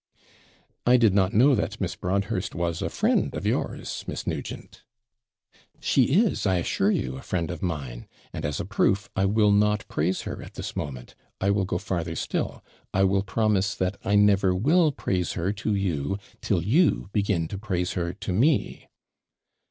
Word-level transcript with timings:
'I 0.87 0.97
did 0.97 1.13
not 1.13 1.31
know 1.31 1.53
that 1.53 1.79
Miss 1.79 1.95
Broadhurst 1.95 2.55
was 2.55 2.81
a 2.81 2.89
friend 2.89 3.35
of 3.35 3.45
yours, 3.45 4.03
Miss 4.07 4.25
Nugent?' 4.25 4.81
'She 5.79 6.05
is, 6.25 6.47
I 6.47 6.55
assure 6.55 6.89
you, 6.89 7.17
a 7.17 7.21
friend 7.21 7.51
of 7.51 7.61
mine; 7.61 8.07
and, 8.33 8.43
as 8.43 8.59
a 8.59 8.65
proof, 8.65 9.11
I 9.15 9.25
will 9.25 9.51
not 9.51 9.87
praise 9.89 10.21
her 10.21 10.41
at 10.41 10.55
this 10.55 10.75
moment. 10.75 11.13
I 11.39 11.51
will 11.51 11.65
go 11.65 11.77
farther 11.77 12.15
still 12.15 12.63
I 12.91 13.03
will 13.03 13.21
promise 13.21 13.75
that 13.75 13.97
I 14.03 14.15
never 14.15 14.55
will 14.55 14.91
praise 14.91 15.33
her 15.33 15.53
to 15.53 15.75
you 15.75 16.17
till 16.41 16.63
you 16.63 17.11
begin 17.13 17.47
to 17.49 17.59
praise 17.59 17.91
her 17.93 18.11
to 18.11 18.33
me.' 18.33 18.87